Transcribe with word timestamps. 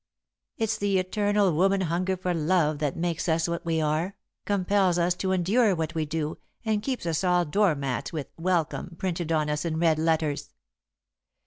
"It's 0.57 0.79
the 0.79 0.97
eternal 0.97 1.53
woman 1.53 1.81
hunger 1.81 2.17
for 2.17 2.33
love 2.33 2.79
that 2.79 2.95
makes 2.97 3.29
us 3.29 3.47
what 3.47 3.63
we 3.63 3.79
are, 3.79 4.15
compels 4.47 4.97
us 4.97 5.13
to 5.17 5.31
endure 5.31 5.75
what 5.75 5.93
we 5.93 6.07
do, 6.07 6.39
and 6.65 6.81
keeps 6.81 7.05
us 7.05 7.23
all 7.23 7.45
door 7.45 7.75
mats 7.75 8.11
with 8.11 8.25
'Welcome' 8.35 8.95
printed 8.97 9.31
on 9.31 9.47
us 9.47 9.63
in 9.63 9.77
red 9.77 9.99
letters. 9.99 10.49